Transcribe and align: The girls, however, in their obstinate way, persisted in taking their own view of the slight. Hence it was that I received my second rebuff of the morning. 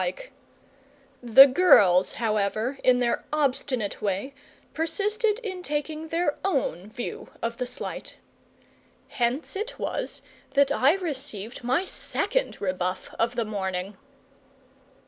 The 1.21 1.45
girls, 1.45 2.13
however, 2.13 2.79
in 2.83 2.97
their 2.97 3.23
obstinate 3.31 4.01
way, 4.01 4.33
persisted 4.73 5.37
in 5.43 5.61
taking 5.61 6.07
their 6.07 6.39
own 6.43 6.89
view 6.89 7.29
of 7.43 7.57
the 7.57 7.67
slight. 7.67 8.17
Hence 9.09 9.55
it 9.55 9.77
was 9.77 10.23
that 10.55 10.71
I 10.71 10.95
received 10.95 11.63
my 11.63 11.85
second 11.85 12.59
rebuff 12.59 13.13
of 13.19 13.35
the 13.35 13.45
morning. 13.45 13.95